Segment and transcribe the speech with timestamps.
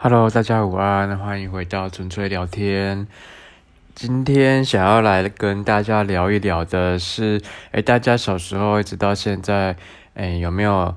[0.00, 3.08] Hello，大家午安，欢迎回到纯粹聊天。
[3.96, 7.42] 今天想要来跟大家聊一聊的是，
[7.72, 9.74] 哎，大家小时候一直到现在，
[10.14, 10.94] 哎，有没有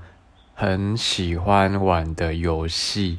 [0.54, 3.18] 很喜欢玩的游戏？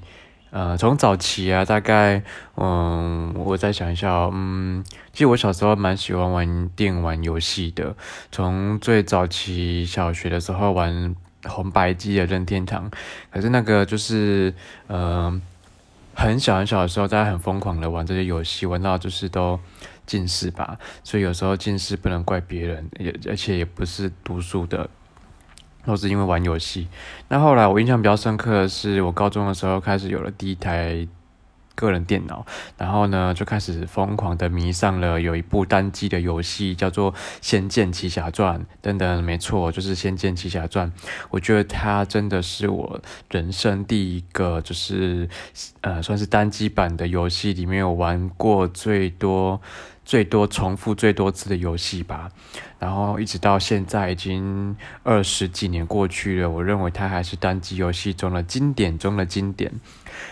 [0.53, 2.23] 呃，从早期啊，大概，
[2.55, 7.96] 嗯，我再想一下，嗯，其实我小时候蛮喜欢玩电玩游戏的，
[8.30, 12.89] 从最早期小学的时候玩红白机的任天堂，
[13.33, 14.55] 可是那个就是，
[14.86, 15.43] 呃。
[16.22, 19.58] 很小很小的时候，大家很疯狂的玩这些游戏，玩到就是都
[20.07, 20.79] 近视吧。
[21.03, 24.89] 所以有时候近视不能怪别人，也而且也不是读书的，
[25.85, 26.86] 都是因为玩游戏。
[27.29, 31.07] 那后来我印象比较深刻的是，我高中的时候开始有了第一台。
[31.75, 32.44] 个人电脑，
[32.77, 39.22] 然后呢，就开始疯狂的迷上了有一部单机的游戏，叫做《仙剑奇侠传》等等。
[39.22, 40.91] 没错，就是《仙剑奇侠传》。
[41.30, 45.28] 我觉得它真的是我人生第一个，就是
[45.80, 49.60] 呃，算是单机版的游戏里面有玩过最多。
[50.05, 52.28] 最多重复最多次的游戏吧，
[52.78, 59.72] 然后一直到现在已经二十几年过去了，我认为它还是单机游戏中的经典中的经典。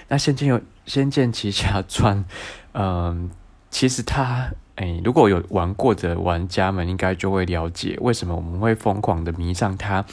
[0.08, 2.24] 那《仙剑有《仙剑奇侠传》，
[2.72, 3.30] 嗯，
[3.70, 10.04] 其实它，哎，如果有玩过的玩家们，应该就会了解为什么我们会疯狂的迷上它。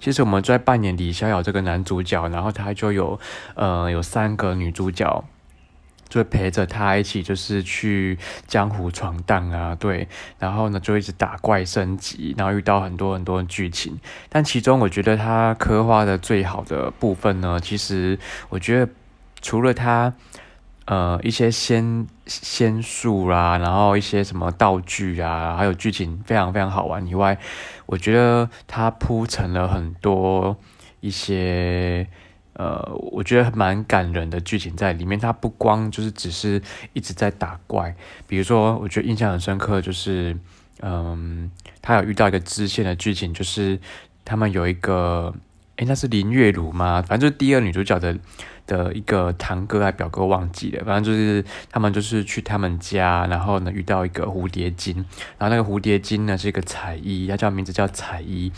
[0.00, 3.18] 其实我们在扮演李逍遥这个男主角，然后他就有，
[3.54, 5.24] 呃，有三个女主角。
[6.08, 10.06] 就陪着他一起，就是去江湖闯荡啊，对，
[10.38, 13.98] 然后呢就一直打怪升级，然后遇到很多很多剧情。
[14.28, 18.92] 但其中我觉得他刻画的最好的部分呢，其实我觉得
[19.40, 20.14] 除了他
[20.84, 27.38] 呃一些仙仙术啦，然后一些什么道具啊，还有剧情非常非常好玩以外，
[27.86, 30.56] 我觉得他铺成了很多
[31.00, 32.06] 一些。
[32.54, 32.82] 呃，
[33.12, 35.18] 我觉得蛮感人的剧情在里面。
[35.18, 36.60] 它不光就是只是
[36.92, 37.94] 一直在打怪，
[38.26, 40.36] 比如说，我觉得印象很深刻，就是，
[40.80, 41.50] 嗯，
[41.82, 43.78] 他有遇到一个支线的剧情，就是
[44.24, 45.34] 他们有一个，
[45.76, 47.02] 诶，那是林月如吗？
[47.06, 48.16] 反正就是第二女主角的。
[48.66, 54.96] 的一个堂哥还表哥忘记了，反正就是他们就是去他们家，然后呢遇到一个蝴蝶精，
[55.36, 58.50] 然后那个蝴蝶精呢是一个彩衣，她叫名字叫彩衣，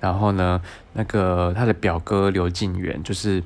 [0.00, 0.60] 然后呢
[0.92, 3.42] 那个她的表哥刘静元就是。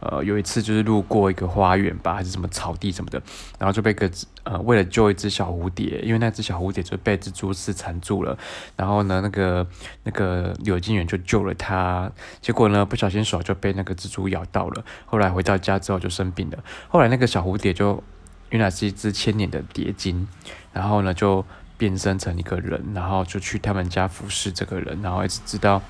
[0.00, 3.20] 呃，有一次就是路过一个花园吧，还是什么草地什么的，
[3.58, 4.08] 然后就被个
[4.44, 8.38] 呃，为了救一只小蝴蝶，因为那只小蝴蝶就被蜘蛛丝缠住了，
[8.76, 9.66] 然后呢，那个
[10.04, 12.10] 那个柳金远就救了它，
[12.40, 18.00] 结果呢，不小心手就被那个蜘蛛咬到了，后来回到家之后就生病了，后来那个小蝴蝶就
[18.50, 20.28] 原来是一只千年的蝶精，
[20.72, 21.44] 然后呢就
[21.76, 25.82] 变身成一个人，然后就去他们家服侍这个人，然后一直知道。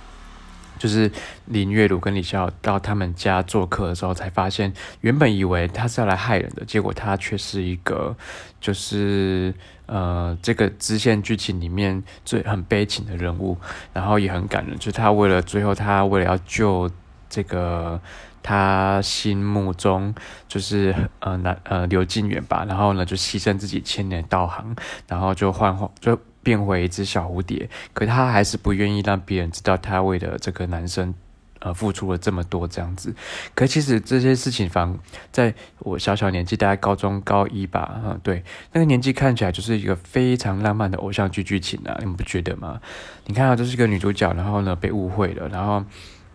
[0.78, 1.10] 就是
[1.46, 8.16] 林月如跟李逍遥到他们家做客的时候，才发现原本以为他是要来害人的，结果他却是一个，
[8.60, 9.52] 就是
[9.86, 13.58] 呃这个支线剧情里面最很悲情的人物，
[13.92, 14.78] 然后也很感人。
[14.78, 16.90] 就他为了最后他为了要救
[17.28, 18.00] 这个
[18.42, 20.14] 他心目中
[20.46, 26.18] 就是呃男呃刘静远吧，然后呢就牺牲自己千年道行，然后就换换就。
[26.48, 31.12] 变回一只小蝴蝶，可他还是不愿意让别人知道他为了这个男生，
[31.58, 33.14] 呃，付出了这么多这样子。
[33.54, 34.98] 可其实这些事情，反
[35.30, 38.42] 在我小小年纪，大概高中高一吧，嗯，对，
[38.72, 42.80] 那个年纪看起来就是一个非常浪漫的偶像剧剧情啊，你们不觉得吗？
[43.26, 45.84] 你看啊，这是个女主角，然后呢被误会了，然后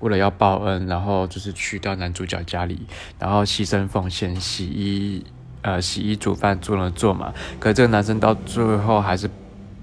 [0.01, 2.85] 为了要报恩，然后就是去到男主角家里，
[3.17, 5.25] 然后牺牲奉献，洗衣
[5.63, 9.27] 呃洗衣煮饭做了做嘛，可这个男生到最后还是。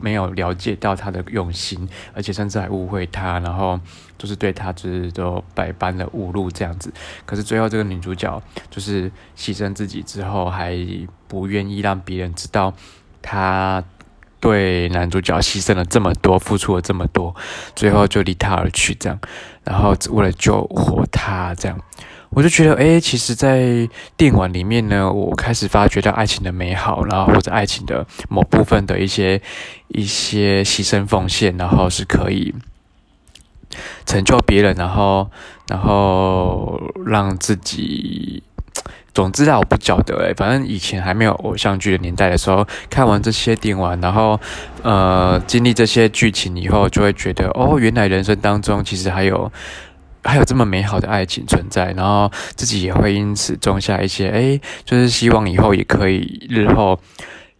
[0.00, 3.78] 没有了解到他的用心，而且甚至还误会他，然后
[4.18, 6.92] 就是对他就是都百般的侮辱这样子。
[7.26, 10.76] 可是最后这个女主角就是牺牲自己之后，还
[11.28, 12.72] 不愿意让别人知道
[13.22, 13.84] 她
[14.40, 17.34] 对男主角牺牲了这么多，付出了这么多，
[17.76, 19.18] 最后就离他而去这样，
[19.64, 21.78] 然后为了救活他这样。
[22.32, 29.42] 我就觉得，哎，其实，在电玩里面呢，我开始发觉到爱情的美好，然后或者爱情的某部分的一些
[29.88, 32.54] 一些牺牲奉献，然后是可以
[34.06, 35.28] 成就别人，然后
[35.66, 38.40] 然后让自己，
[39.12, 44.38] 总之啊，我不晓得，哎，反正以前还没有偶像剧的年代的时候，看完这些电玩，然后
[44.84, 49.50] 呃，经历这些剧情以后，就会觉得，哦，原来人生当中其实还有。
[50.22, 56.98] 还有这么美好的爱情存在，然后自己也会因此种下一些，哎，就是希望以后也可以日后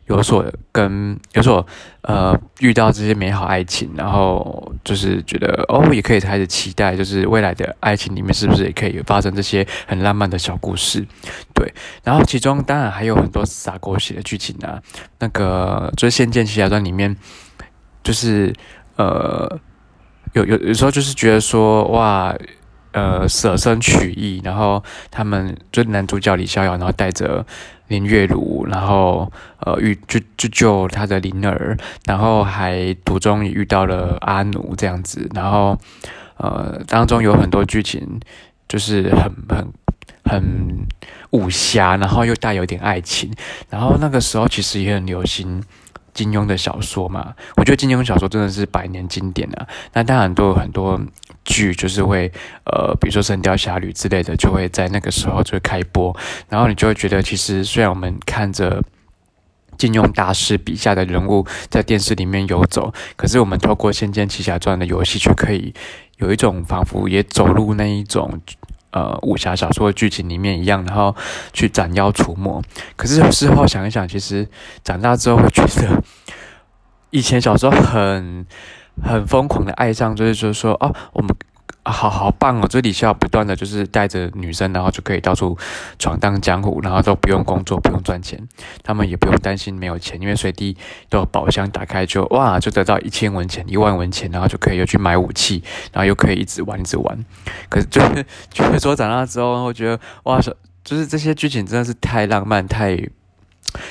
[0.07, 1.65] 有所跟有所
[2.03, 11.07] 呃遇到这些美好爱情，然后就是觉得哦，也可以开始期待，就是未来的爱情里面是不是也可以发生这些很浪漫的小故事？
[11.55, 11.73] 对，
[12.03, 14.83] 然后其中当然还有很多洒狗血的剧情啊，
[15.21, 17.17] 那个就是《仙剑奇侠传》里面，
[18.03, 18.53] 就是
[18.97, 19.59] 呃
[20.33, 22.35] 有有有时候就是觉得说哇。
[22.93, 24.83] 呃，舍身取义，然后
[25.13, 27.47] 他们就男主角李逍遥，然后带着
[27.87, 29.31] 林月如，然后
[29.61, 35.79] 呃遇就就救他的灵儿，然后还途中也遇到了阿奴这样子，然后
[36.39, 38.19] 呃当中有很多剧情
[38.67, 39.73] 就是很很
[40.25, 40.89] 很
[41.31, 43.33] 武侠，然后又带有点爱情，
[43.69, 45.63] 然后那个时候其实也很流行。
[46.13, 49.67] 金庸的小说嘛，我觉得金庸小说真的是百年经典啊。
[49.93, 51.01] 那当然都有很多
[51.45, 52.31] 剧，就是会
[52.65, 56.15] 呃，比如说《神雕侠侣》之类的，就会在那个时候就会开播。
[56.49, 58.83] 然后你就会觉得，其实虽然我们看着
[59.79, 65.73] 金庸大师笔下的人物在电视里面游走，可是我们透过《仙剑奇侠传》的游戏，却可以
[66.19, 68.41] 有一种仿佛也走入那一种。
[68.93, 71.15] 呃，武侠小说的剧情里面一样，然后
[71.53, 72.63] 去斩妖除魔。
[72.97, 74.49] 可是事后想一想，其实
[74.83, 76.03] 长大之后会觉得，
[77.11, 78.47] 以前小时候很
[79.03, 81.35] 很疯狂的爱上，就是就是说，哦，我们。
[81.85, 82.67] 好好棒哦！
[82.69, 85.57] 这里需要不断的就是带着女生，然后就可以到处
[85.99, 88.39] 闯荡江湖，然后都不用工作，不用赚钱，
[88.83, 90.77] 他们也不用担心没有钱，因为随地
[91.09, 95.63] 都有宝箱，打开就哇，就得到一千文钱、一万文钱，然后就可以又去买武器，
[95.93, 97.25] 然后又可以一直玩一直玩。
[97.69, 100.41] 可是就是就是说长大之后，我觉得哇，
[100.85, 102.99] 就是这些剧情真的是太浪漫，太。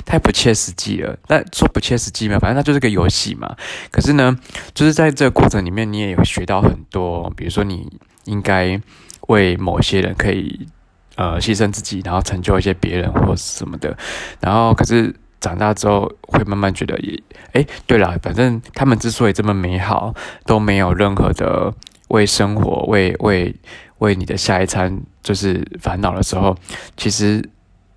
[0.05, 3.55] 太不切实际了，但说不切实际嘛，反正它就是个游戏嘛。
[3.91, 4.37] 可是呢，
[4.73, 7.91] 就是在这个过程里面，你也会学到很多，比如说你
[8.25, 8.79] 应该
[9.27, 10.67] 为某些人可以
[11.15, 13.97] 呃牺牲自己，然后成就一些别人或什么的。
[14.39, 17.21] 然后，可是长大之后会慢慢觉得，也
[17.53, 20.13] 哎，对了，反正他们之所以这么美好，
[20.45, 21.73] 都没有任何的
[22.09, 23.55] 为生活、为为
[23.99, 26.55] 为你的下一餐就是烦恼的时候，
[26.97, 27.47] 其实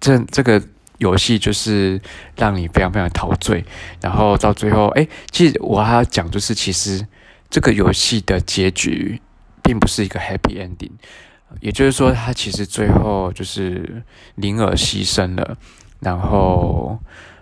[0.00, 0.62] 这这个。
[1.02, 2.00] 游戏就是
[2.36, 3.64] 让你非常非常陶醉，
[4.00, 7.06] 然后到最后，哎，其实我还要讲，就是其实
[7.50, 9.20] 这个游戏的结局
[9.62, 10.92] 并不是一个 happy ending，
[11.60, 14.02] 也就是说，他其实最后就是
[14.36, 15.58] 灵儿牺牲了，
[16.00, 16.98] 然后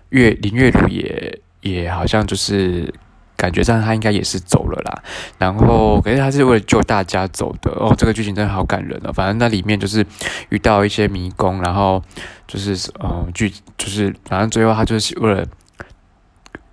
[0.08, 2.92] 月林月如也也好像就是。
[3.40, 5.02] 感觉上他应该也是走了啦，
[5.38, 7.94] 然后可是他是为了救大家走的哦。
[7.96, 9.10] 这个剧情真的好感人哦。
[9.14, 10.04] 反正那里面就是
[10.50, 12.02] 遇到一些迷宫，然后
[12.46, 15.46] 就是嗯剧就是反正最后他就是为了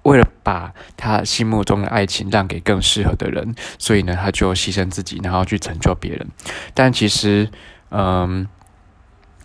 [0.03, 6.27] 为了把他心目中的爱情让给更适合的人，所以呢他就牺牲自己，然后去成就别人。
[6.73, 7.49] 但其实
[7.91, 8.45] 嗯。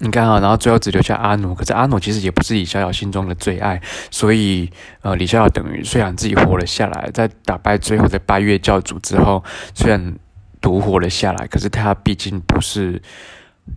[0.04, 4.68] 你看啊，然后最后只留下阿努，可是阿努其实也不是李逍遥心中的最爱，所以
[5.02, 9.44] 呃，李逍遥等于虽然自己活了下来，在打败最后的八月教主之后，
[9.74, 10.16] 虽然
[10.60, 13.00] 独活了下来，可是他毕竟不是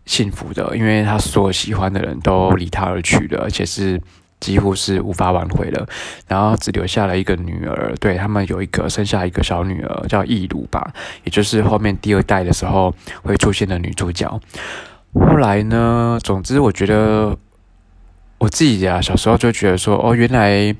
[0.07, 4.01] 幸福的，因为他所有喜欢的人都离他而去了，而且是
[4.39, 5.87] 几乎是无法挽回了，
[6.27, 10.91] 然后只留下了一个女儿，对他们有一个生下一个小女儿叫易如吧，
[11.23, 14.39] 也就是后面第二代的时候会出现的女主角。
[15.15, 16.19] 后来呢？
[16.23, 17.37] 总之，我觉得
[18.37, 20.75] 我自己啊，小时候就觉得说，哦，原来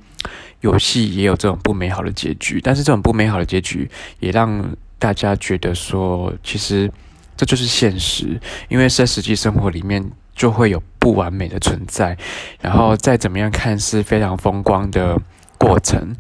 [0.62, 2.60] 游戏也有这种不美好的结局。
[2.62, 3.90] 但是这种不美好的结局，
[4.20, 6.92] 也让大家觉得说，其实
[7.38, 8.40] 这就是现实。
[8.68, 12.18] 因为在实际生活里面，就会有不完美的存在。
[12.62, 15.18] 然后再怎么样看似非常风光的
[15.58, 16.16] 过程，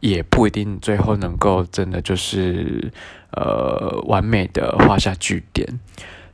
[0.00, 2.92] 也不一定最后能够真的就是
[3.32, 5.66] 呃完美的画下句点。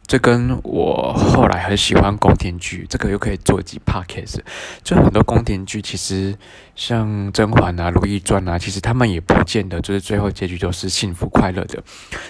[0.06, 4.38] 这跟我后来很喜欢宫廷剧，这个又可以做几 podcast。
[4.82, 6.36] 就很多宫廷剧，其实
[6.76, 11.82] 像甄嬛啊、如懿传啊，其实他们也不见得就是最后结局都是幸福快乐的。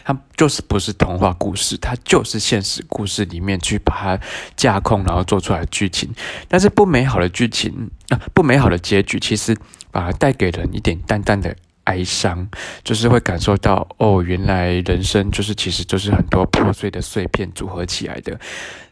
[0.04, 4.21] 它就是不是童话故事，它就是现实故事里面去把它
[4.57, 6.09] 架空，然后做出来的剧情。
[6.49, 9.57] 但是不美好的剧情啊，不美好的结局，其实
[9.90, 11.54] 把它带给人一点淡淡的。
[11.85, 12.47] 哀伤，
[12.83, 18.38] 就是会感受到哦，原来人生就是其实就是很多破碎的碎片组合起来的，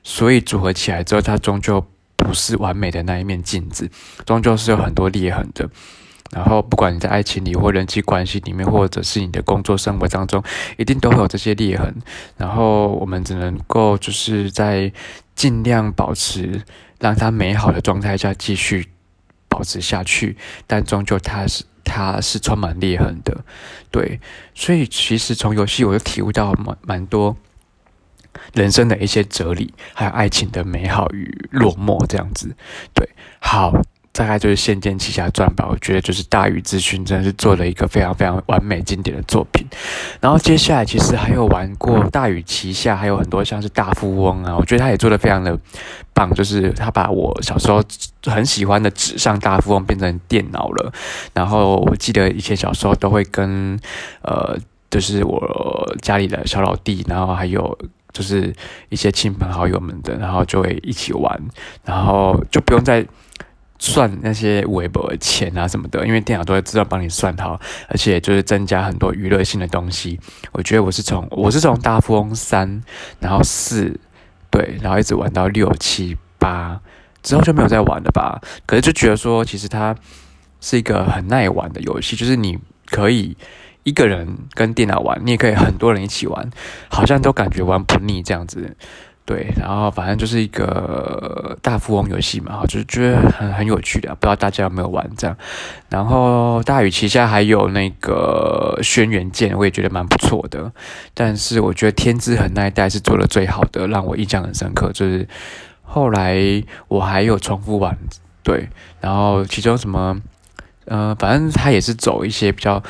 [0.02, 1.84] 所以组合起来之后，它终究
[2.16, 3.90] 不是完美的那一面镜子，
[4.24, 5.68] 终究是有很多裂痕的。
[6.30, 10.42] 然后，不管你在爱情里或人际关系里面，或者是你的工作生活当中，
[10.78, 11.94] 一定都会有这些裂痕。
[12.38, 14.90] 然后，我们只能够就是在
[15.34, 16.62] 尽量保持
[16.98, 18.88] 让它美好的状态下继续
[19.46, 21.64] 保持下去，但终究它是。
[21.84, 23.44] 它是充满裂痕的，
[23.90, 24.20] 对，
[24.54, 27.36] 所以其实从游戏我就体悟到蛮蛮多
[28.54, 32.54] 人生的一些哲理，还有爱情的美好与落寞这样子。
[32.94, 33.08] 对，
[33.40, 33.72] 好，
[34.12, 39.66] 大概就是《仙剑奇侠传》吧，我觉得就是大禹之勋真的是做了一个非常非常完美经典的作品。
[40.20, 45.58] 然后接下来其实还有玩过大禹旗下还有很多像是大富翁啊，我觉得他也做的非常的
[46.12, 47.82] 棒，就是他把我小时候
[48.26, 50.92] 很喜欢的纸上大富翁变成电脑了。
[51.32, 53.80] 然后我记得以前小时候都会跟
[54.20, 54.54] 呃，
[54.90, 57.78] 就是我家里的小老弟，然后还有
[58.12, 58.54] 就是
[58.90, 61.40] 一些亲朋好友们的，然后就会一起玩，
[61.82, 63.06] 然后就不用再。
[63.84, 70.20] 算那些微博的钱啊什么的，因为电脑都会自动帮你算好，而且就是增加很多娱乐性的东西。
[70.52, 72.80] 我觉得我是从我是从大富翁三，
[73.18, 73.98] 然后四，
[74.50, 76.80] 对，然后一直玩到六七八
[77.24, 78.40] 之后就没有再玩了吧。
[78.66, 79.96] 可是就觉得说，其实它
[80.60, 83.36] 是一个很耐玩的游戏，就是你可以
[83.82, 86.48] 一个人跟电脑玩，你也可以很多人一起玩，
[86.88, 88.76] 好像都感觉玩不腻这样子。
[89.24, 95.36] 对，然后反正就是一个大富翁游戏嘛，就是觉得很很有趣的，不知道大家有没有玩这样。
[95.88, 100.72] 然后大禹旗下还有那个轩辕剑，我也觉得蛮不错的。
[101.14, 104.90] 但是我觉得天之痕那一代是做的最好的，让我印象很深刻。
[104.92, 105.26] 就是
[105.82, 106.36] 后来
[106.88, 107.96] 我还有重复玩，
[108.42, 108.68] 对，
[109.00, 110.20] 然后其中什么，
[110.86, 112.82] 呃，反正他也是走一些比较。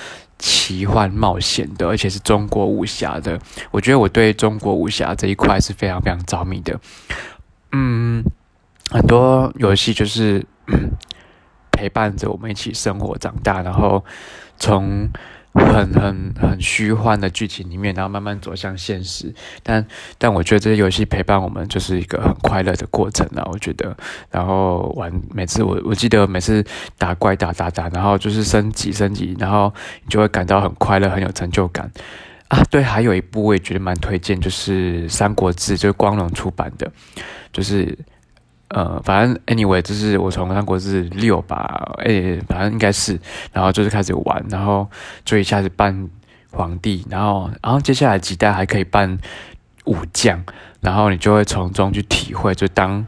[0.43, 3.39] 奇幻冒险的，而且是中国武侠的。
[3.71, 6.81] 我觉得我对中国武侠这一块是非常非常着迷的。
[7.71, 8.25] 嗯，
[8.91, 10.45] 很多游戏就是
[11.71, 14.05] 陪伴着我们一起生活长大，然后
[14.59, 15.09] 从。
[15.55, 19.33] 很很很虚幻的剧情里面，然后慢慢走向现实。
[19.63, 23.95] 但但我觉得这些游戏陪伴我们就是一个很快乐的过程啊，我觉得。
[24.31, 26.65] 然后玩每次我我记得每次
[26.97, 31.91] 打怪打打打，然后就是升级升级，然后你就会感到很快乐，很有成就感
[32.49, 32.63] 啊。
[32.71, 36.91] 对，还有一部我也觉得蛮推荐，就是《三国志》，就是光荣出版的，
[37.53, 37.99] 就是。
[38.75, 43.21] 呃，反正 anyway，就是我从三国志六吧，哎，反正应该是，
[43.53, 44.89] 然后就是开始玩，然后
[45.27, 46.09] 就一下子扮
[46.51, 49.19] 皇帝，然后，然后接下来几代还可以扮
[49.85, 50.43] 武将，
[50.81, 53.07] 然后你就会从中去体会，就当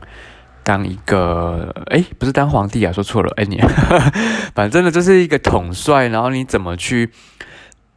[0.62, 3.58] 当一个，哎，不是当皇帝啊，说错了，哎你，
[4.54, 7.08] 反正呢就是一个统帅，然后你怎么去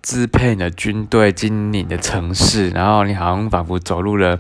[0.02, 4.40] 支配你的军队，经营你的城市，然后你好像仿佛走入了。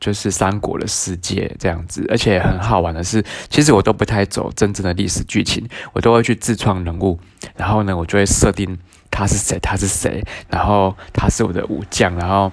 [0.00, 7.20] 就是三国的世界这样子，而且很好玩的是，其实我都不太走真正的历史剧情，我都会去自创人物，
[7.54, 8.78] 然后呢，我就会设定
[9.10, 12.50] 他是谁，他是谁，然后他是我的武将，然后，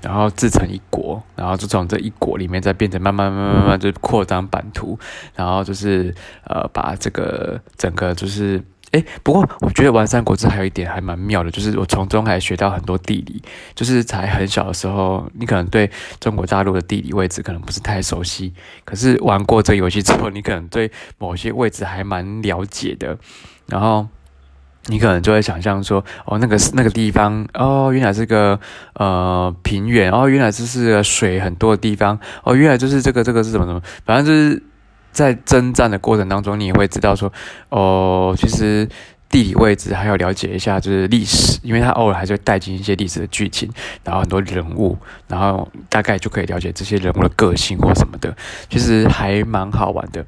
[0.00, 4.98] 然后自成一国，然后就从这一国里面再变成慢慢慢慢慢就扩张版图，
[5.34, 8.62] 然后就是呃把这个整个就是。
[8.96, 13.42] 哎，不过我觉得玩《三国志》还有一点还蛮妙的，就是我从中还学到很多地理。
[13.74, 23.18] 就是才很小的时候，你可能对中国大陆的地理位置可能不是太熟悉，可是玩过这游戏之后，你可能对某些位置还蛮了解的。
[23.66, 24.06] 然后
[24.86, 28.58] 你可能就会想象说，哦，那个那个地方，哦，原来是个
[28.94, 34.62] 呃平原，哦，原来这是水很多的地方，哦，原来就是这个这个是什么什么，反正就是。
[35.16, 37.32] 在征战的过程当中，你也会知道说，
[37.70, 38.86] 哦，其实
[39.30, 43.70] 地理位置还要了解一下，就是历史，因为他偶尔还是会带进一些历史的剧情，
[44.04, 48.36] 然后很多人物，然后大概就可以了解这些人物的个性或什么的，
[48.68, 50.22] 其实还蛮好玩的。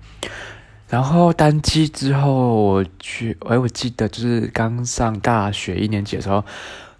[0.88, 6.42] 然后单机之后，我去，哎，我记得就是刚上大学一年级的时候。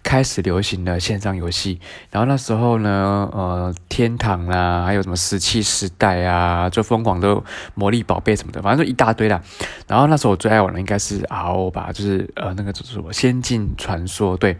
[0.09, 7.39] 开始流行的线上游戏，然后那时候呢，呃，天堂啦，还有什么石器时代啊，就疯狂的
[7.75, 9.39] 魔力宝贝什么的，反正就一大堆啦。
[9.85, 14.57] 然后那时候我最爱玩的应该是 RO 吧，就是呃那个什么仙境传说，对。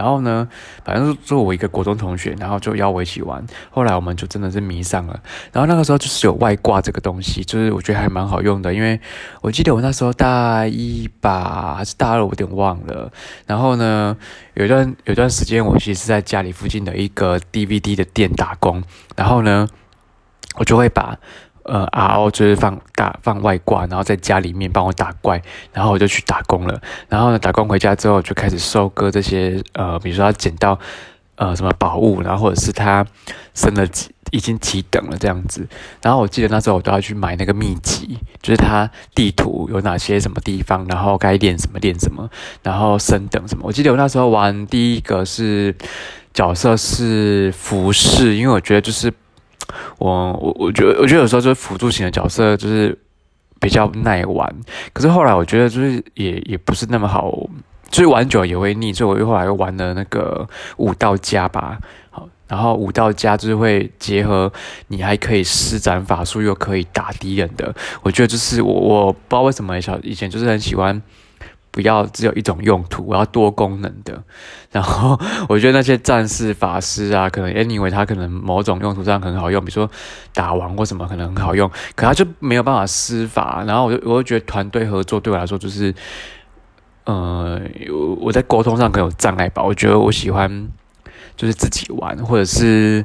[0.00, 0.48] 然后呢，
[0.82, 3.44] 反正做我一个国中同学，然后就邀我一起玩。
[3.70, 5.20] 后来我们就真的是迷上了。
[5.52, 8.98] 然后那个时候就是有外挂这个东西，就是我觉得还蛮好用的，因为
[9.42, 13.12] 我记得我那时候大一吧，还是大二，我有点忘了。
[13.46, 14.16] 然后呢，
[14.54, 18.82] 有一段有段时间，我其实是在家里附近的一个 DVD 的店打工。
[19.14, 19.68] 然后呢，
[20.56, 21.18] 我就会把。
[21.64, 25.40] 呃，RO 就是放大放外挂，然后在家里面帮我打怪，
[25.72, 26.80] 然后我就去打工了。
[27.08, 30.78] 然后呢，打工回家之后就开始收割这些呃，比如说他捡到
[31.36, 33.06] 呃什么宝物，然后或者是他
[33.54, 35.68] 升了几已经几等了这样子。
[36.02, 42.28] 然后我记得那时候我都要去买那个秘籍，就是他地图有哪些什么地方，然后该练什么练什么，
[42.62, 43.64] 然后升等什么。
[43.66, 45.74] 我记得我那时候玩第一个是
[46.32, 49.12] 角色是服饰，因为我觉得就是。
[49.98, 52.96] 我我我觉得我觉得有时候就是辅助型的角色就是
[53.60, 54.54] 比较耐玩，
[54.92, 57.30] 可是后来我觉得就是也也不是那么好，
[57.90, 60.48] 所以玩久了也会腻，所以我又后来又玩了那个
[60.78, 61.78] 武道家吧。
[62.10, 64.52] 好，然后武道家就是会结合
[64.88, 67.74] 你还可以施展法术，又可以打敌人的。
[68.02, 71.00] 我觉得就是我我不知道为什么小以前就是很喜欢。
[71.70, 74.22] 不要只有一种用途，我要多功能的。
[74.72, 79.90] 然后 我觉得那些战士、法师啊，可能 anyway 他可能某种用途上很好用，比如说
[80.34, 83.64] 打王或什么可能很好用，可他就没有办法施法。
[83.66, 85.94] 然后我就我就觉得团队合作对我来说就是，
[87.04, 87.60] 呃，
[88.20, 89.62] 我在沟通上可能有障碍吧。
[89.62, 90.68] 我觉得我喜欢
[91.36, 93.04] 就是自己玩，或者是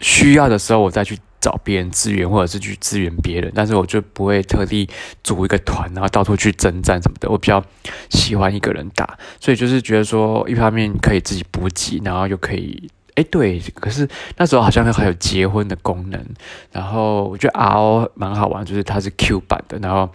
[0.00, 1.18] 需要的时候我再去。
[1.40, 4.88] 找别人支援，或者是去支援别人，但是我就不会特地
[5.22, 7.28] 组一个团，然后到处去征战什么的。
[7.30, 7.64] 我比较
[8.10, 13.60] 喜欢一个人打，所以就是觉得说，一方面可以自己补给，然后又可以，哎，对。
[13.74, 16.24] 可是那时候好像还有结婚的功能，
[16.72, 20.10] 然后我觉得 RO 蛮好玩，就是它是 Q 版的，然后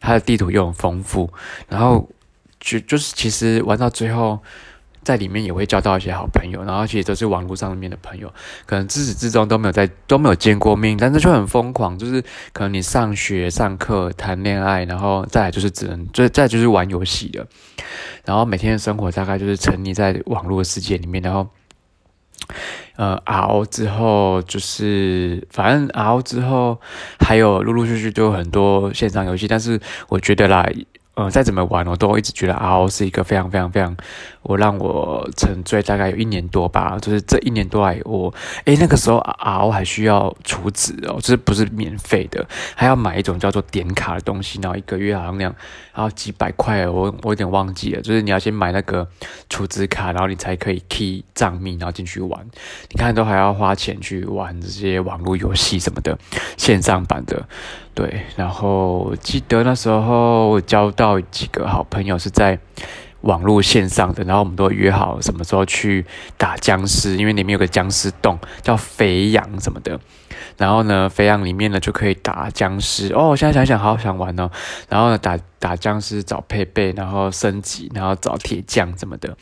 [0.00, 1.30] 它的地图又很丰富，
[1.68, 2.08] 然后
[2.58, 4.40] 就就是其实玩到最后。
[5.02, 8.32] 在里面也会交到一些好朋友，然后其实都是网络上面的朋友，
[8.66, 17.46] 可能自始至终都没有在都没有见过面，但是就很疯狂，就是可能你上学、上课、谈恋爱，然后再来就是只能，就再就是玩游戏的，
[18.24, 21.48] 然后每天的生活大概就是沉溺在网络世界里面，然后，
[22.96, 26.78] 呃，RO 之后就是反正 RO 之后
[27.20, 30.68] 还有陆陆续续都有很多线上游戏，但是我觉得啦。
[31.14, 33.94] 呃，再怎么玩，我都一直觉得 RO 是一个非常非常非常，
[34.42, 36.96] 我让我沉醉大概有一年多吧。
[37.02, 38.32] 就是这一年多来，我
[38.64, 45.54] 诶那个时候 RO 还需要储值哦，就是不是免费的，还要买一种叫做点卡的东西，然后一个月好像那样，
[45.92, 48.00] 然后几百块，我我有点忘记了。
[48.00, 49.06] 就是你要先买那个
[49.50, 52.46] 储值卡，然后你才可以 key 账密，然后进去玩。
[52.88, 56.16] 你看都还要花钱去玩这些网络游戏什么的，
[56.56, 57.46] 线上版的。
[58.00, 62.58] 对，然后记得那时候交到几个好朋友是在
[63.20, 66.06] 网络线上的，然后我们都约好什么时候去
[66.38, 70.00] 打僵尸，因为里面有个僵尸洞叫肥羊什么的，
[70.56, 73.36] 然后呢，肥羊里面呢就可以打僵尸哦。
[73.36, 74.50] 现在想想，好想玩哦。
[74.88, 79.36] 然后呢，打打僵尸找配备，然后升级，然后找铁匠什么的，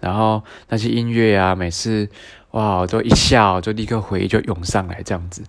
[0.00, 2.06] 然后那些音乐啊，每次
[2.50, 5.42] 哇，都一下就立刻回忆就涌上来这样子。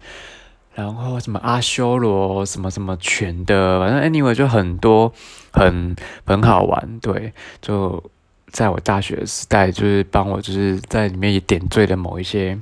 [0.76, 5.14] 然后什么阿修罗什么什么全的，反正 anyway 就很多
[5.52, 7.32] 很很好玩，对，
[7.62, 8.04] 就
[8.48, 12.60] 在我大学时代，就是帮我就是在里面也点缀了某一些，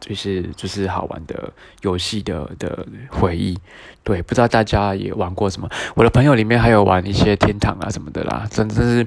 [0.00, 1.52] 就是就是好玩的
[1.82, 3.58] 游戏的的回忆，
[4.02, 5.68] 对，不知道大家也玩过什么？
[5.94, 9.06] 我的朋友里面还有玩一些天堂啊什么的啦，真的是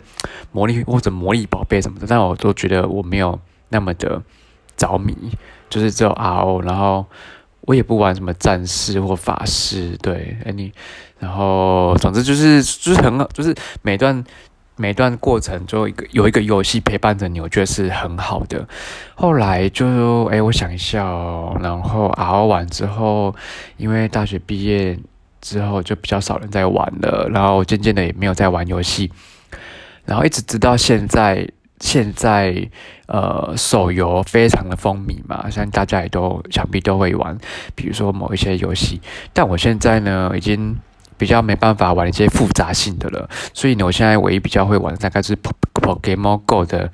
[0.51, 4.21] 魔力或者魔力宝贝什么的，但我都觉得我没有那么的
[4.75, 5.15] 着迷，
[5.71, 7.03] 就是只有 RO，然后。
[7.67, 10.71] 我也不玩什么战士或法师，对，哎你，
[11.19, 14.23] 然后总之就是就是很好，就是每段
[14.77, 18.65] 每段过程就一个有一个游戏陪伴着你，我觉得是很好的。
[19.15, 23.35] 后来就哎，我想一下哦，然后熬完之后，
[23.75, 24.97] 因为大学毕业
[25.41, 29.11] 之后就比较少人在玩了，然后渐渐的也没有在玩游戏，
[30.05, 31.45] 然后一直直到现在。
[31.79, 32.69] 现在，
[33.05, 37.37] 呃，手游非常的风靡嘛，相信大家也都想必都会玩，
[37.75, 38.99] 比如说某一些游戏。
[39.31, 40.75] 但我现在呢，已经
[41.17, 46.91] 比较没办法玩一些复杂性的了，所以呢，我现在唯一比较会玩的大概是 Pokemon Go 的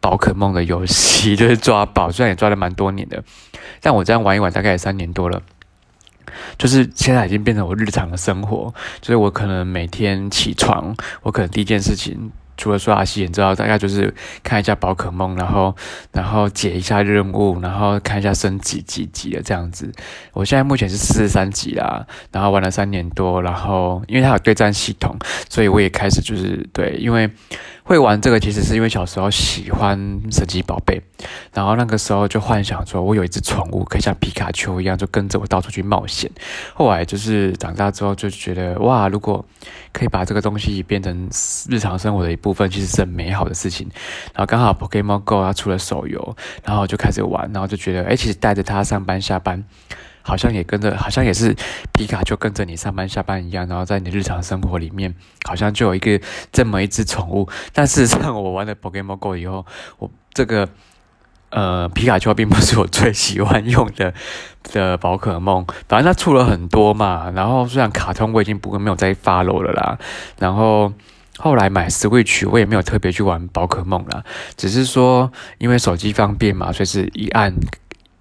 [0.00, 3.22] 宝可梦的游戏，就是抓宝， 虽然也抓了蛮多年的，
[3.82, 5.42] 但我这样玩一玩大概也三年多了，
[6.56, 12.32] 就是现在已经变成我日常的生活，就是我可能每天起床，我可能第一件事情。
[12.56, 14.12] 除了刷牙洗脸之后，大概就是
[14.42, 15.74] 看一下宝可梦，然后
[16.12, 19.90] 然后解一下任务，然后看一下升级几级的这样子。
[20.32, 25.16] 我现在目前是四十三级啦，然后玩了三年多，然后因为它有对战系统，
[25.48, 27.30] 所以我也开始就是对，因为。
[27.84, 29.98] 会玩这个其实是因为小时候喜欢
[30.30, 31.02] 神奇宝贝，
[31.52, 36.30] 然后那个时候就幻想说，我有一只宠物可以像皮卡丘一样，就跟着我到处去冒险。
[36.74, 39.44] 后来就是长大之后就觉得，哇，如果
[39.92, 41.28] 可以把这个东西变成
[41.68, 43.88] 日常生活的一部分，其实是很美好的事情。
[44.32, 49.64] 然后刚好 Pokemon Go 它出了手游，然后就开始玩，然后就觉得，哎，其实带着它上班下班。
[50.22, 51.54] 好像也跟着，好像也是
[51.92, 55.14] 皮卡就跟着你上班下班一样，然后在你日常生活里面，
[55.46, 56.20] 好像就有一个
[56.52, 57.48] 这么一只宠物。
[57.72, 59.66] 但事实上，我玩了 Pokemon Go 以后，
[59.98, 60.68] 我这个
[61.50, 64.14] 呃皮卡丘并不是我最喜欢用的
[64.72, 65.66] 的宝可梦。
[65.88, 69.98] 反正它出了很多嘛，然后虽然卡通我已经不会没有再 follow 了啦，
[70.38, 70.92] 然后
[71.38, 74.24] 后来买 Switch 我也没有特别去玩宝可梦啦，
[74.56, 77.54] 只是说因为手机方便嘛，所以是一按。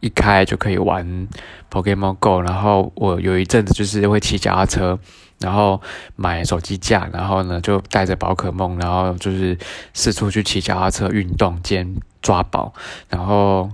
[0.02, 1.28] 一开就可以玩
[1.72, 5.00] Pokemon Go，然后我有一阵子就是会骑脚踏车，
[5.40, 5.82] 然后
[6.16, 9.58] 买手机架，然后呢就带着宝可梦，然后就是
[9.94, 12.74] 四处去骑脚踏车运动兼抓宝，
[13.10, 13.70] 然后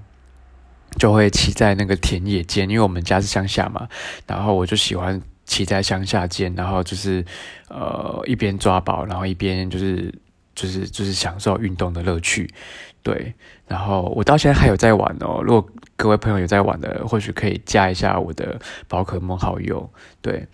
[0.98, 3.88] 就会骑在那个田野间，因为我们家是乡下嘛，
[4.26, 7.26] 然后我就喜欢骑在乡下间，然后就是
[7.70, 10.14] 呃一边抓宝，然后一边就是
[10.56, 12.50] 就是就是享受运动的乐趣，
[13.08, 13.34] 对。
[13.68, 19.90] 然后我到现在还有在玩哦，如果各位朋友有在玩的，或许可以加一下我的宝可梦好友，
[20.22, 20.46] 对。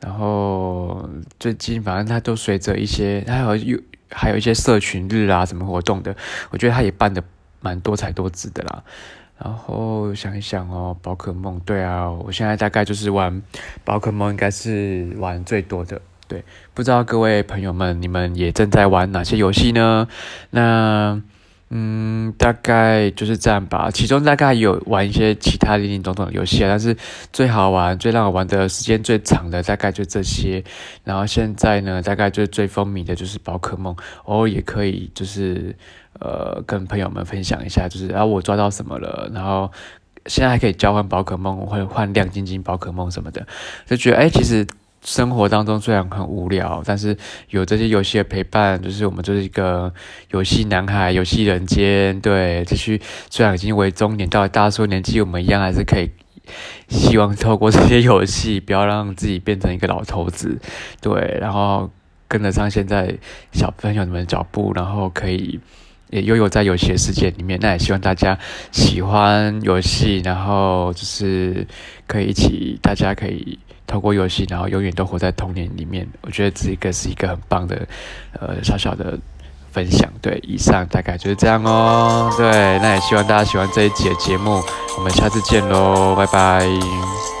[0.00, 1.06] 然后
[1.38, 3.78] 最近反正它都随着一些，还有有
[4.10, 6.16] 还有一些社群日啊什么活动的，
[6.50, 7.22] 我觉得它也办的
[7.60, 8.82] 蛮多彩多姿的啦。
[9.36, 13.42] 然后想一想哦，宝可梦，对啊，我现在大概就是玩
[13.84, 16.00] 宝可梦，应该是玩最多的。
[16.26, 16.42] 对，
[16.72, 20.08] 不知道各位朋友们，你们也正在玩哪些游戏呢？
[20.50, 21.20] 那。
[21.70, 23.90] 嗯，大概就是这样吧。
[23.90, 26.96] 其中大概有玩一些其他零零总总的游戏啊，但是
[27.30, 30.64] 最好玩、最让我玩的时间最长的大概就这些。
[31.04, 35.76] 然后现在呢，大概就是最风靡的就是宝可梦，偶尔也可以就是
[36.18, 39.70] 呃跟朋友们分享一下，就是啊我抓到什么了，然后
[40.24, 43.46] 现在还可以交换宝可梦，或者换亮晶晶宝可梦什么的，
[43.86, 44.66] 就觉得哎其实。
[45.08, 47.16] 生活当中虽然很无聊，但是
[47.48, 49.90] 有这些游戏的陪伴，就是我们就是一个
[50.32, 52.20] 游戏男孩、游戏人间。
[52.20, 56.10] 对，继续虽然已经为中年，到了大叔年纪，我们一样还是可以
[56.88, 60.60] 希望透过这些游戏，不要让自己变成一个老头子。
[61.00, 61.90] 对，然后
[62.28, 63.16] 跟得上现在
[63.52, 65.58] 小朋友们的脚步，然后可以
[66.10, 67.58] 也拥有在游戏的世界里面。
[67.62, 68.38] 那也希望大家
[68.72, 71.66] 喜欢游戏，然后就是
[72.06, 73.58] 可以一起，大家可以。
[73.88, 76.06] 透过游戏，然后永远都活在童年里面。
[76.20, 77.88] 我觉得这一个是一个很棒的，
[78.38, 79.18] 呃，小小的
[79.72, 80.08] 分享。
[80.22, 82.30] 对，以上大概就是这样哦。
[82.36, 84.62] 对，那也希望大家喜欢这一集的节目。
[84.96, 87.37] 我们下次见喽，拜拜。